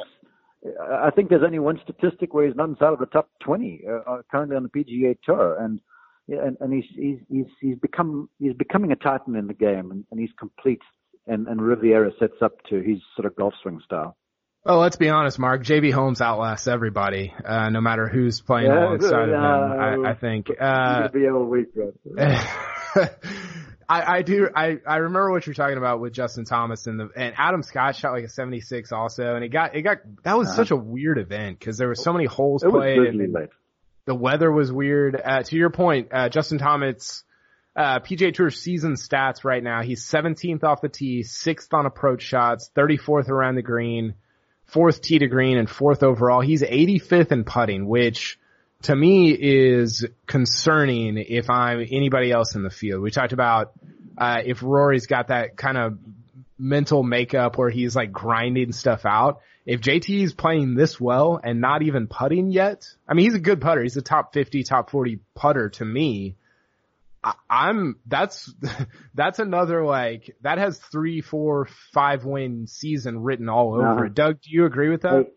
[0.82, 4.12] I think there's only one statistic where he's not inside of the top 20 uh,
[4.12, 5.80] uh currently on the PGA Tour, and
[6.28, 10.06] and, and he's, he's he's he's become he's becoming a titan in the game, and,
[10.12, 10.82] and he's complete.
[11.30, 14.16] And, and Riviera sets up to his sort of golf swing style.
[14.64, 15.64] Well, let's be honest, Mark.
[15.64, 20.06] JB Holmes outlasts everybody, uh, no matter who's playing yeah, alongside uh, of him.
[20.06, 20.48] I, I think.
[20.60, 21.68] Uh, be all week,
[23.90, 24.50] I, I do.
[24.54, 27.96] I, I remember what you're talking about with Justin Thomas and the and Adam Scott
[27.96, 30.58] shot like a 76 also, and it got it got that was uh-huh.
[30.58, 33.50] such a weird event because there were so many holes it played and late.
[34.06, 35.20] the weather was weird.
[35.24, 37.24] Uh, to your point, uh, Justin Thomas,
[37.78, 42.24] uh, PGA Tour season stats right now, he's 17th off the tee, sixth on approach
[42.24, 44.16] shots, 34th around the green,
[44.66, 46.42] fourth tee to green, and fourth overall.
[46.42, 48.38] He's 85th in putting, which
[48.84, 53.02] to me is concerning if I'm anybody else in the field.
[53.02, 53.74] We talked about
[54.18, 55.98] uh, if Rory's got that kind of
[56.58, 59.42] mental makeup where he's like grinding stuff out.
[59.66, 63.40] If JT is playing this well and not even putting yet, I mean, he's a
[63.40, 63.84] good putter.
[63.84, 66.36] He's a top 50, top 40 putter to me.
[67.24, 68.54] I, am that's,
[69.14, 74.04] that's another like, that has three, four, five win season written all over uh-huh.
[74.06, 74.14] it.
[74.14, 75.32] Doug, do you agree with that?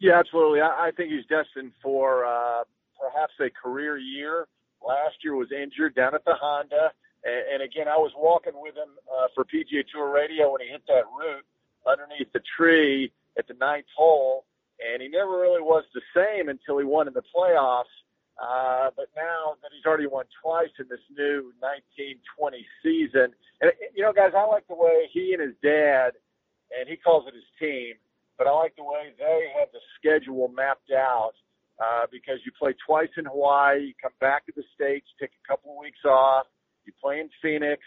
[0.00, 0.60] Yeah, absolutely.
[0.60, 2.64] I, I think he's destined for uh,
[2.98, 4.46] perhaps a career year.
[4.86, 6.92] Last year was injured down at the Honda,
[7.24, 10.68] and, and again, I was walking with him uh, for PGA Tour Radio when he
[10.68, 11.44] hit that root
[11.86, 14.44] underneath the tree at the ninth hole,
[14.78, 17.90] and he never really was the same until he won in the playoffs.
[18.38, 24.02] Uh, but now that he's already won twice in this new 1920 season, and you
[24.04, 26.12] know, guys, I like the way he and his dad,
[26.70, 27.94] and he calls it his team
[28.38, 31.34] but I like the way they have the schedule mapped out
[31.82, 35.48] uh, because you play twice in Hawaii, you come back to the States, take a
[35.48, 36.46] couple of weeks off,
[36.86, 37.82] you play in Phoenix,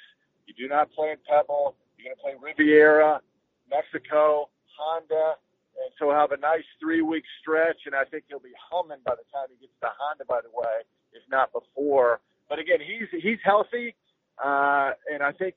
[0.45, 3.21] you do not play in Pebble, you're going to play Riviera,
[3.69, 5.39] Mexico, Honda,
[5.79, 9.15] and so have a nice three week stretch, and I think he'll be humming by
[9.15, 10.83] the time he gets to Honda, by the way,
[11.13, 12.19] if not before.
[12.49, 13.95] But again, he's he's healthy,
[14.43, 15.55] uh, and I think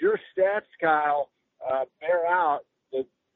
[0.00, 2.60] your stats, Kyle, uh, bear out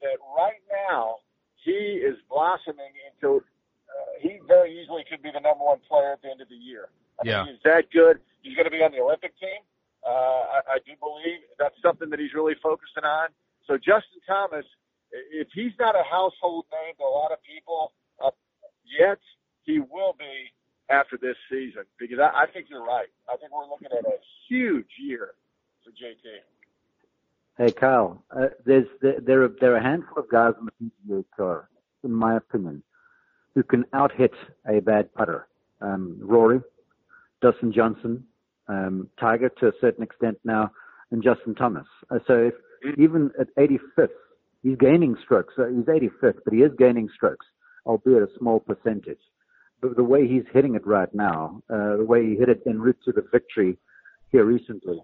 [0.05, 1.25] that right now
[1.57, 3.41] he is blossoming into.
[3.89, 6.61] Uh, he very easily could be the number one player at the end of the
[6.61, 6.89] year.
[7.19, 7.45] I yeah.
[7.45, 8.21] mean, he's that good.
[8.43, 9.65] He's going to be on the Olympic team.
[10.05, 13.29] Uh, I, I do believe that's something that he's really focusing on.
[13.67, 14.67] So Justin Thomas,
[15.11, 18.31] if he's not a household name to a lot of people uh,
[18.85, 19.19] yet,
[19.63, 20.53] he will be
[20.91, 23.09] after this season because I, I think you're right.
[23.33, 25.33] I think we're looking at a huge year
[25.83, 26.45] for JT.
[27.57, 30.91] Hey, Kyle, uh, there's there, there, are there are a handful of guys on the
[31.09, 31.69] PGA Tour,
[32.03, 32.83] in my opinion,
[33.55, 34.33] who can out hit
[34.69, 35.47] a bad putter.
[35.81, 36.61] Um, Rory,
[37.41, 38.25] Dustin Johnson,
[38.67, 40.73] um, Tiger to a certain extent now,
[41.13, 41.87] and Justin Thomas.
[42.11, 42.55] Uh, so if,
[42.99, 44.09] even at 85th,
[44.65, 45.55] he's gaining strokes.
[45.55, 47.47] So he's 85th, but he is gaining strokes,
[47.87, 49.21] albeit a small percentage.
[49.81, 52.81] But the way he's hitting it right now, uh, the way he hit it en
[52.81, 53.79] route to the victory
[54.33, 55.01] here recently,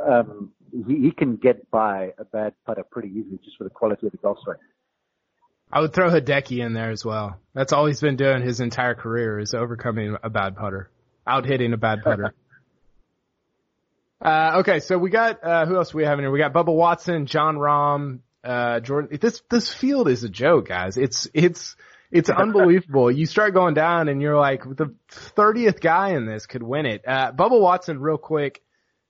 [0.00, 0.52] um,
[0.86, 4.12] he, he can get by a bad putter pretty easily just for the quality of
[4.12, 4.56] the golf swing.
[5.72, 7.38] I would throw Hideki in there as well.
[7.54, 10.90] That's all he's been doing his entire career is overcoming a bad putter,
[11.26, 12.34] out hitting a bad putter.
[14.20, 16.30] uh, okay, so we got uh, who else do we have in here?
[16.30, 19.18] We got Bubba Watson, Jon Rahm, uh, Jordan.
[19.20, 20.96] This this field is a joke, guys.
[20.96, 21.76] It's it's
[22.10, 23.10] it's unbelievable.
[23.10, 27.02] you start going down, and you're like, the thirtieth guy in this could win it.
[27.06, 28.62] Uh, Bubba Watson, real quick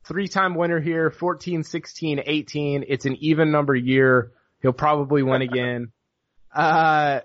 [0.06, 2.84] three-time winner here, 14, 16, 18.
[2.88, 4.32] It's an even number year.
[4.60, 5.92] He'll probably win again.
[6.54, 7.20] Uh,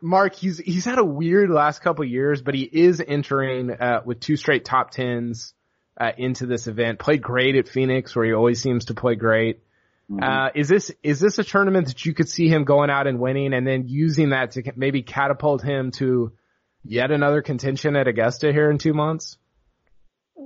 [0.00, 4.20] Mark, he's, he's had a weird last couple years, but he is entering, uh, with
[4.20, 5.54] two straight top tens,
[5.98, 6.98] uh, into this event.
[6.98, 9.62] Played great at Phoenix where he always seems to play great.
[10.10, 10.22] Mm-hmm.
[10.22, 13.18] Uh, is this, is this a tournament that you could see him going out and
[13.18, 16.32] winning and then using that to maybe catapult him to
[16.84, 19.38] yet another contention at Augusta here in two months?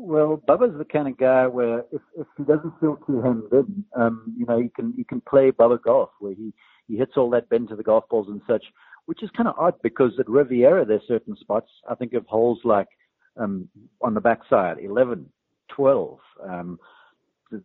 [0.03, 3.85] Well, Bubba's the kind of guy where if, if he doesn't feel too hemmed in,
[3.95, 6.55] um, you know, he can you can play Bubba golf where he
[6.89, 8.65] he hits all that bend to the golf balls and such,
[9.05, 11.71] which is kind of odd because at Riviera there's certain spots.
[11.87, 12.89] I think of holes like
[13.37, 13.69] um,
[14.01, 15.27] on the backside, 11,
[15.69, 16.19] 12.
[16.49, 16.81] Um,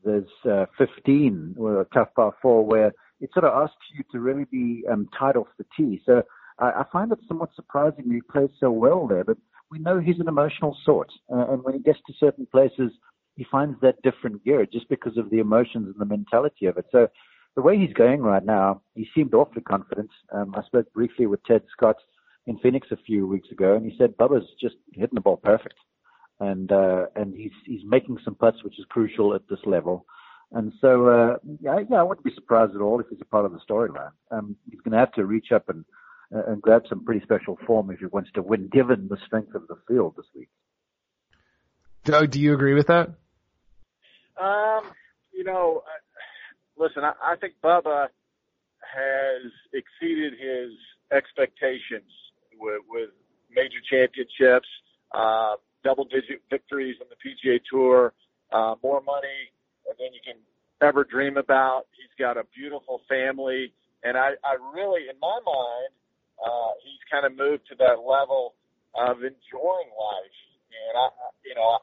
[0.04, 4.20] there's uh, 15, or a tough par four, where it sort of asks you to
[4.20, 6.02] really be um, tied off the tee.
[6.06, 6.22] So
[6.60, 9.38] I, I find it somewhat surprising he plays so well there, but
[9.72, 12.92] we know he's an emotional sort, uh, and when he gets to certain places,
[13.36, 16.86] he finds that different gear just because of the emotions and the mentality of it.
[16.92, 17.08] So
[17.56, 20.10] the way he's going right now, he seemed awfully confident.
[20.32, 21.98] Um, I spoke briefly with Ted Scott
[22.48, 25.76] in Phoenix a few weeks ago, and he said Bubba's just hitting the ball perfect,
[26.40, 30.06] and uh, and he's he's making some putts, which is crucial at this level.
[30.52, 33.46] And so, uh, yeah, yeah, I wouldn't be surprised at all if he's a part
[33.46, 34.12] of the storyline.
[34.32, 35.84] Um, he's going to have to reach up and
[36.48, 39.68] and grab some pretty special form if he wants to win, given the strength of
[39.68, 40.50] the field this week.
[42.04, 43.10] Doug, do you agree with that?
[44.42, 44.84] Um,
[45.34, 45.84] you know,
[46.78, 48.08] listen, I, I think Bubba
[48.80, 50.72] has exceeded his
[51.12, 52.12] expectations
[52.60, 53.10] with, with
[53.50, 54.68] major championships,
[55.14, 58.14] uh, double-digit victories on the PGA Tour.
[58.52, 59.52] uh, more money
[59.98, 60.36] than you can
[60.82, 61.84] ever dream about.
[61.92, 66.05] He's got a beautiful family, and I, I really, in my mind, uh, he's
[67.10, 68.56] kind of moved to that level
[68.96, 70.40] of enjoying life.
[70.72, 71.08] And I,
[71.46, 71.80] you know,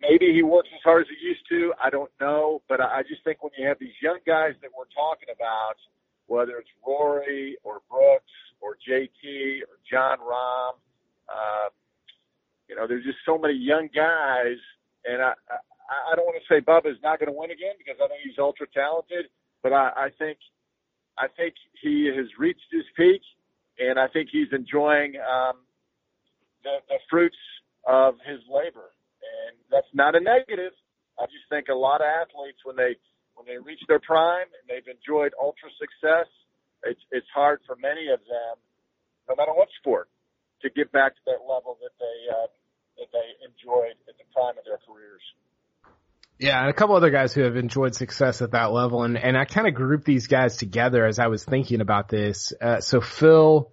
[0.00, 1.72] maybe he works as hard as he used to.
[1.82, 4.90] I don't know, but I, just think when you have these young guys that we're
[4.94, 5.76] talking about,
[6.26, 10.74] whether it's Rory or Brooks or JT or Jon Rahm,
[11.28, 11.68] uh,
[12.68, 14.58] you know, there's just so many young guys,
[15.04, 17.96] and I, I, I don't want to say Bubba's not going to win again because
[18.02, 19.26] I think he's ultra talented,
[19.62, 20.38] but I, I think,
[21.16, 23.22] I think he has reached his peak,
[23.78, 25.62] and I think he's enjoying um,
[26.64, 27.38] the, the fruits
[27.86, 28.90] of his labor,
[29.22, 30.72] and that's not a negative.
[31.18, 32.96] I just think a lot of athletes when they
[33.36, 36.28] when they reach their prime and they've enjoyed ultra success,
[36.84, 38.56] it's it's hard for many of them,
[39.28, 40.08] no matter what sport,
[40.62, 42.48] to get back to that level that they uh,
[43.00, 45.22] that they enjoyed at the prime of their careers.
[46.38, 49.38] Yeah, and a couple other guys who have enjoyed success at that level, and and
[49.38, 52.52] I kind of grouped these guys together as I was thinking about this.
[52.60, 53.70] Uh, so Phil,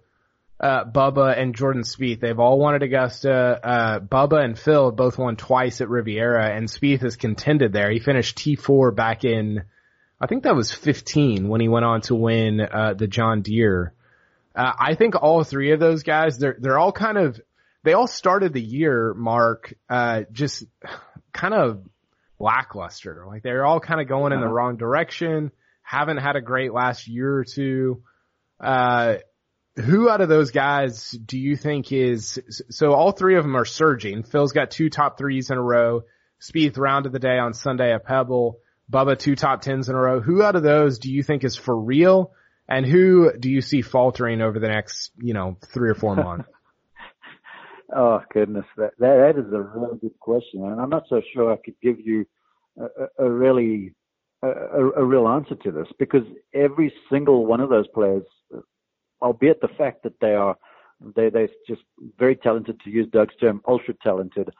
[0.58, 3.60] uh, Bubba, and Jordan Spieth, they've all won at Augusta.
[3.62, 7.90] Uh, Bubba and Phil both won twice at Riviera, and Spieth has contended there.
[7.90, 9.64] He finished T4 back in,
[10.18, 13.92] I think that was 15 when he went on to win uh, the John Deere.
[14.56, 17.38] Uh, I think all three of those guys, they're they're all kind of
[17.82, 20.64] they all started the year, Mark, uh, just
[21.32, 21.82] kind of
[22.38, 23.24] lackluster.
[23.26, 24.54] Like they're all kind of going in the Uh-huh.
[24.54, 25.50] wrong direction.
[25.82, 28.02] Haven't had a great last year or two.
[28.60, 29.16] Uh,
[29.76, 32.38] who out of those guys do you think is,
[32.70, 34.22] so all three of them are surging.
[34.22, 36.02] Phil's got two top threes in a row.
[36.40, 38.58] Spieth round of the day on Sunday at Pebble.
[38.92, 40.20] Bubba two top tens in a row.
[40.20, 42.32] Who out of those do you think is for real?
[42.68, 46.48] And who do you see faltering over the next, you know, three or four months?
[47.94, 51.56] Oh goodness, that, that is a really good question, and I'm not so sure I
[51.56, 52.24] could give you
[52.78, 53.92] a, a, really
[54.42, 58.24] a, a, real answer to this because every single one of those players,
[59.20, 60.56] albeit the fact that they are
[61.14, 61.82] they they're just
[62.18, 64.50] very talented to use Doug's term, ultra talented,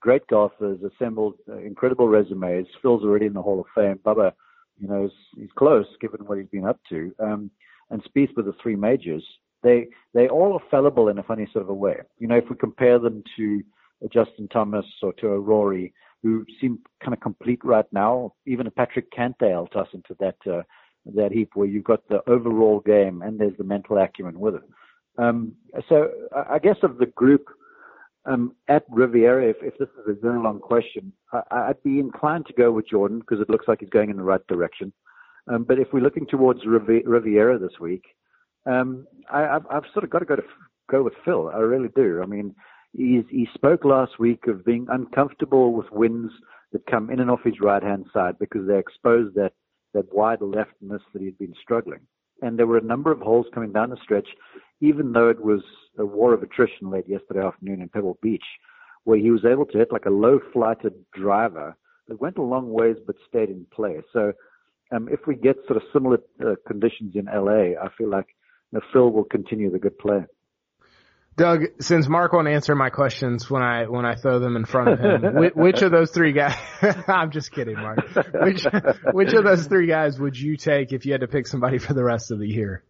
[0.00, 1.34] great golfers, assembled
[1.64, 2.66] incredible resumes.
[2.82, 3.98] Phil's already in the Hall of Fame.
[4.04, 4.32] Bubba,
[4.78, 7.14] you know, is, he's close given what he's been up to.
[7.18, 7.50] Um,
[7.90, 9.24] and Spieth with the three majors,
[9.66, 11.96] they they all are fallible in a funny sort of a way.
[12.18, 13.62] You know, if we compare them to
[14.12, 18.70] Justin Thomas or to a Rory, who seem kind of complete right now, even a
[18.70, 20.62] Patrick Cantlay I'll toss into that uh,
[21.14, 24.62] that heap where you've got the overall game and there's the mental acumen with it.
[25.18, 25.52] Um,
[25.88, 27.46] so I guess of the group
[28.26, 32.46] um, at Riviera, if, if this is a very long question, I, I'd be inclined
[32.46, 34.92] to go with Jordan because it looks like he's going in the right direction.
[35.48, 38.04] Um, but if we're looking towards Rivi- Riviera this week,
[38.66, 40.42] um, I, I've, I've sort of got to go to
[40.90, 41.50] go with Phil.
[41.54, 42.20] I really do.
[42.22, 42.54] I mean,
[42.92, 46.32] he's, he spoke last week of being uncomfortable with winds
[46.72, 49.52] that come in and off his right hand side because they expose that
[49.94, 52.00] that wide leftness that he'd been struggling.
[52.42, 54.28] And there were a number of holes coming down the stretch,
[54.80, 55.62] even though it was
[55.98, 58.44] a war of attrition late yesterday afternoon in Pebble Beach,
[59.04, 61.74] where he was able to hit like a low flighted driver
[62.08, 64.02] that went a long ways but stayed in play.
[64.12, 64.32] So
[64.92, 68.35] um, if we get sort of similar uh, conditions in LA, I feel like
[68.76, 70.24] you Phil will continue the good play.
[71.36, 74.88] Doug, since Mark won't answer my questions when I when I throw them in front
[74.88, 76.56] of him, which, which of those three guys?
[77.08, 77.98] I'm just kidding, Mark.
[78.32, 78.64] Which
[79.12, 81.92] which of those three guys would you take if you had to pick somebody for
[81.92, 82.82] the rest of the year?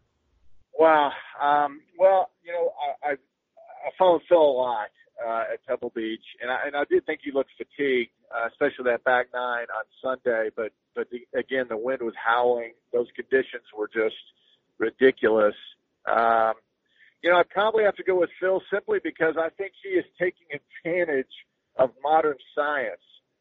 [0.78, 1.10] Wow.
[1.42, 2.72] Um, well, you know,
[3.02, 4.88] I, I, I followed Phil a lot
[5.26, 8.84] uh, at Pebble Beach, and I, and I did think he looked fatigued, uh, especially
[8.92, 10.50] that back nine on Sunday.
[10.54, 14.14] But but the, again, the wind was howling; those conditions were just
[14.78, 15.54] ridiculous.
[16.06, 16.54] Um,
[17.22, 20.04] you know, I'd probably have to go with Phil simply because I think he is
[20.18, 21.32] taking advantage
[21.76, 23.00] of modern science.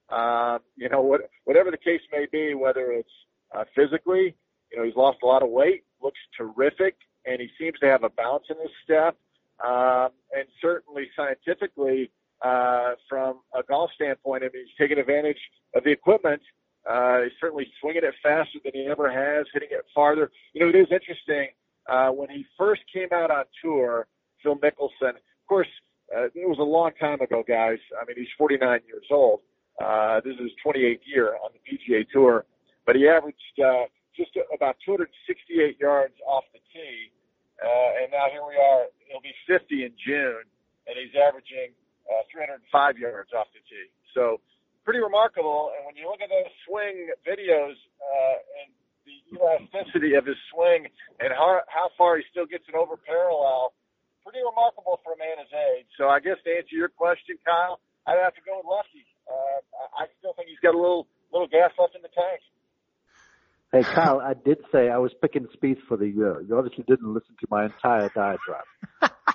[0.09, 3.09] Um, you know, what, whatever the case may be, whether it's
[3.55, 4.35] uh, physically,
[4.71, 6.95] you know, he's lost a lot of weight, looks terrific,
[7.25, 9.17] and he seems to have a bounce in his step.
[9.65, 15.39] Um, and certainly scientifically, uh, from a golf standpoint, I mean, he's taking advantage
[15.73, 16.41] of the equipment.
[16.89, 20.31] Uh, he's certainly swinging it faster than he ever has, hitting it farther.
[20.53, 21.49] You know, it is interesting.
[21.87, 24.07] Uh, when he first came out on tour,
[24.43, 25.67] Phil Mickelson, of course,
[26.15, 27.79] uh, it was a long time ago, guys.
[27.99, 29.41] I mean, he's 49 years old.
[29.81, 32.45] Uh, this is his 28th year on the PGA Tour,
[32.85, 37.11] but he averaged uh, just about 268 yards off the tee,
[37.59, 38.87] uh, and now here we are.
[39.09, 40.47] He'll be 50 in June,
[40.87, 41.75] and he's averaging
[42.07, 43.91] uh, 305 yards off the tee.
[44.13, 44.39] So
[44.85, 45.73] pretty remarkable.
[45.73, 48.69] And when you look at those swing videos uh, and
[49.03, 50.85] the elasticity of his swing
[51.19, 53.73] and how, how far he still gets it over parallel,
[54.21, 55.89] pretty remarkable for a man his age.
[55.97, 59.05] So I guess to answer your question, Kyle, I'd have to go with Lefty.
[59.25, 59.59] Uh,
[59.97, 62.41] I still think he's got a little little gas left in the tank.
[63.73, 66.41] Hey, Kyle, I did say I was picking Spieth for the year.
[66.47, 68.69] You obviously didn't listen to my entire diatribe.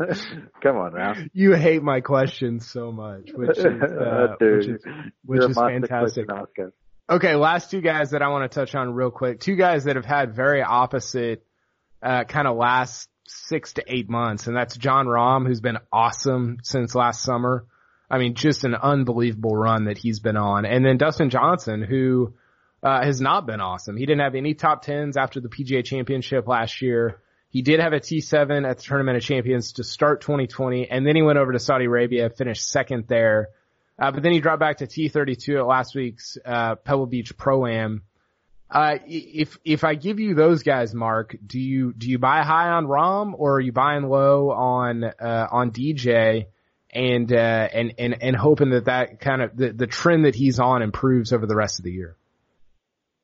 [0.62, 1.14] Come on now.
[1.32, 4.84] You hate my questions so much, which is, uh, which is,
[5.24, 6.26] which is fantastic.
[7.08, 9.40] Okay, last two guys that I want to touch on real quick.
[9.40, 11.44] Two guys that have had very opposite,
[12.02, 16.58] uh, kind of last six to eight months, and that's Jon Rahm, who's been awesome
[16.62, 17.66] since last summer.
[18.08, 20.64] I mean, just an unbelievable run that he's been on.
[20.64, 22.34] And then Dustin Johnson, who,
[22.82, 23.96] uh, has not been awesome.
[23.96, 27.20] He didn't have any top tens after the PGA championship last year.
[27.50, 31.16] He did have a T7 at the Tournament of Champions to start 2020, and then
[31.16, 33.48] he went over to Saudi Arabia, finished second there.
[33.98, 37.66] Uh, but then he dropped back to T32 at last week's uh, Pebble Beach Pro
[37.66, 38.02] Am.
[38.70, 42.68] Uh, if if I give you those guys, Mark, do you do you buy high
[42.68, 46.46] on Rahm or are you buying low on uh, on DJ
[46.88, 50.60] and uh, and and and hoping that that kind of the, the trend that he's
[50.60, 52.16] on improves over the rest of the year?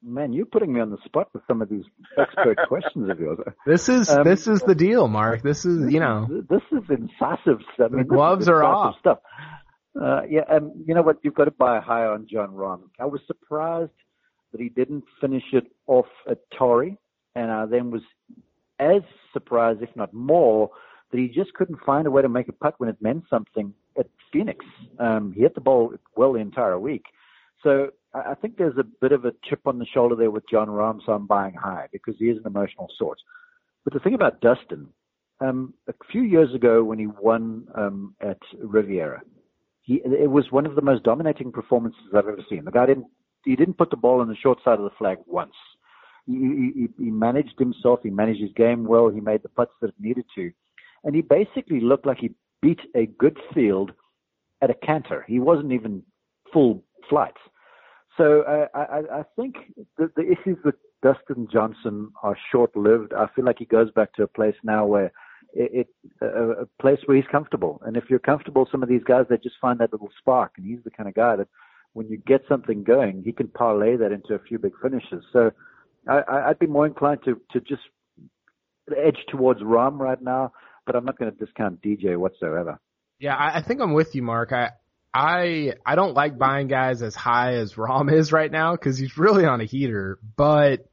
[0.09, 1.82] Man, you're putting me on the spot with some of these
[2.16, 3.40] expert questions of yours.
[3.66, 5.42] This is um, this is the deal, Mark.
[5.42, 7.90] This is you know this is incisive stuff.
[7.92, 8.94] I mean, gloves are off.
[9.00, 9.18] Stuff.
[10.00, 11.18] Uh, yeah, and you know what?
[11.24, 12.82] You've got to buy high on Jon Rahm.
[13.00, 13.90] I was surprised
[14.52, 16.98] that he didn't finish it off at Torrey,
[17.34, 18.02] and I then was
[18.78, 19.02] as
[19.32, 20.70] surprised, if not more,
[21.11, 23.74] that he just couldn't find a way to make a putt when it meant something
[23.98, 24.64] at Phoenix.
[25.00, 27.07] Um, he hit the ball well the entire week.
[27.64, 27.88] So
[28.24, 31.00] I think there's a bit of a chip on the shoulder there with Jon Rahm,
[31.04, 33.18] so I'm buying high because he is an emotional sort.
[33.84, 34.88] But the thing about Dustin,
[35.40, 39.20] um, a few years ago when he won um, at Riviera,
[39.82, 42.64] he it was one of the most dominating performances I've ever seen.
[42.64, 43.06] The guy didn't
[43.44, 45.54] he didn't put the ball on the short side of the flag once.
[46.26, 46.32] He,
[46.74, 48.00] he, he managed himself.
[48.02, 49.08] He managed his game well.
[49.08, 50.50] He made the putts that it needed to,
[51.04, 52.30] and he basically looked like he
[52.62, 53.92] beat a good field
[54.62, 55.24] at a canter.
[55.28, 56.02] He wasn't even
[56.52, 57.40] full flights.
[58.16, 59.56] So uh, I, I think
[59.98, 63.12] the, the issues with Dustin Johnson are short-lived.
[63.12, 65.12] I feel like he goes back to a place now where
[65.52, 65.88] it, it
[66.20, 67.80] a, a place where he's comfortable.
[67.84, 70.66] And if you're comfortable, some of these guys they just find that little spark, and
[70.66, 71.48] he's the kind of guy that
[71.92, 75.24] when you get something going, he can parlay that into a few big finishes.
[75.32, 75.50] So
[76.08, 77.82] I, I'd be more inclined to to just
[78.96, 80.52] edge towards Rahm right now,
[80.86, 82.78] but I'm not going to discount DJ whatsoever.
[83.18, 84.52] Yeah, I, I think I'm with you, Mark.
[84.52, 84.70] I
[85.16, 89.16] I I don't like buying guys as high as Rahm is right now because he's
[89.16, 90.18] really on a heater.
[90.36, 90.90] But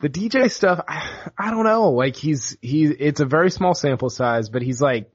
[0.00, 1.08] the DJ stuff, I,
[1.38, 1.92] I don't know.
[1.92, 5.10] Like he's he, it's a very small sample size, but he's like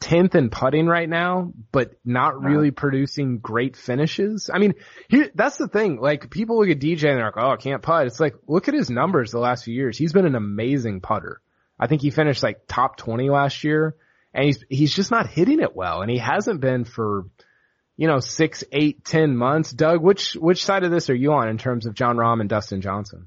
[0.00, 4.50] tenth in putting right now, but not really producing great finishes.
[4.52, 4.74] I mean,
[5.08, 5.98] here that's the thing.
[5.98, 8.68] Like people look at DJ and they're like, "Oh, I can't putt." It's like look
[8.68, 9.96] at his numbers the last few years.
[9.96, 11.40] He's been an amazing putter.
[11.80, 13.96] I think he finished like top twenty last year,
[14.34, 17.24] and he's he's just not hitting it well, and he hasn't been for
[17.98, 19.72] you know, six, eight, ten months.
[19.72, 22.48] Doug, which which side of this are you on in terms of Jon Rahm and
[22.48, 23.26] Dustin Johnson?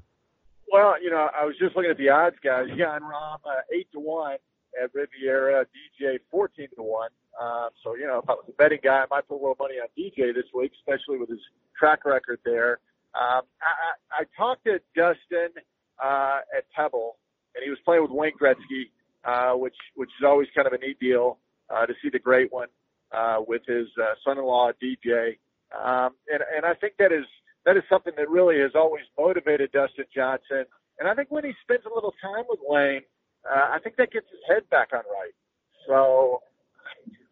[0.72, 2.66] Well, you know, I was just looking at the odds, guys.
[2.76, 4.38] Jon Rahm uh, eight to one
[4.82, 7.10] at Riviera, DJ fourteen to one.
[7.38, 9.56] Um, so you know, if I was a betting guy, I might put a little
[9.60, 11.40] money on DJ this week, especially with his
[11.78, 12.80] track record there.
[13.14, 15.52] Um, I, I, I talked to Dustin
[16.02, 17.18] uh, at Pebble,
[17.54, 18.88] and he was playing with Wayne Gretzky,
[19.22, 21.36] uh, which which is always kind of a neat deal
[21.68, 22.68] uh, to see the great one
[23.12, 25.38] uh, with his uh, son-in-law DJ,
[25.72, 27.26] um, and and I think that is
[27.64, 30.64] that is something that really has always motivated Dustin Johnson.
[30.98, 33.02] And I think when he spends a little time with Wayne,
[33.48, 35.34] uh, I think that gets his head back on right.
[35.86, 36.42] So,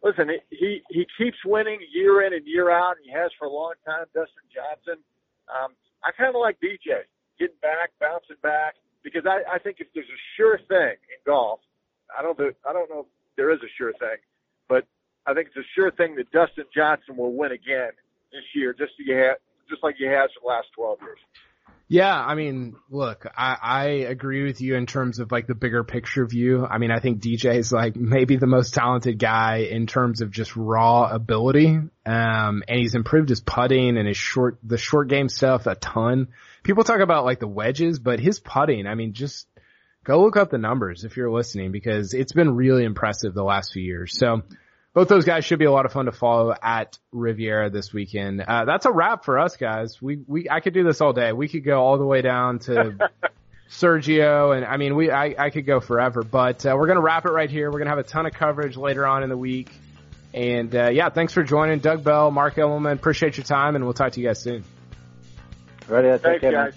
[0.03, 3.51] listen, he he keeps winning year in and year out, and he has for a
[3.51, 4.05] long time.
[4.13, 5.03] Dustin Johnson,
[5.47, 5.73] um,
[6.03, 7.07] I kind of like DJ
[7.39, 11.59] getting back, bouncing back, because I, I think if there's a sure thing in golf,
[12.17, 14.19] I don't I don't know if there is a sure thing,
[14.67, 14.85] but
[15.31, 17.91] I think it's a sure thing that Dustin Johnson will win again
[18.31, 19.37] this year, just so you have,
[19.69, 21.19] just like he has for the last 12 years.
[21.87, 25.83] Yeah, I mean, look, I, I agree with you in terms of like the bigger
[25.83, 26.65] picture view.
[26.65, 30.31] I mean, I think DJ is like maybe the most talented guy in terms of
[30.31, 31.67] just raw ability.
[31.67, 36.29] Um, and he's improved his putting and his short, the short game stuff a ton.
[36.63, 39.45] People talk about like the wedges, but his putting, I mean, just
[40.05, 43.73] go look up the numbers if you're listening because it's been really impressive the last
[43.73, 44.17] few years.
[44.17, 44.43] So,
[44.93, 48.41] both those guys should be a lot of fun to follow at Riviera this weekend.
[48.41, 50.01] Uh, that's a wrap for us guys.
[50.01, 51.31] We, we, I could do this all day.
[51.31, 52.97] We could go all the way down to
[53.69, 57.01] Sergio and I mean, we, I, I could go forever, but, uh, we're going to
[57.01, 57.67] wrap it right here.
[57.71, 59.71] We're going to have a ton of coverage later on in the week.
[60.33, 62.93] And, uh, yeah, thanks for joining Doug Bell, Mark Immelman.
[62.93, 64.63] Appreciate your time and we'll talk to you guys soon.
[65.87, 66.73] Right, Thanks, guys.